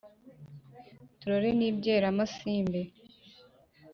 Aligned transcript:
turore 1.19 1.49
n’ibyeramasimbi... 1.59 2.81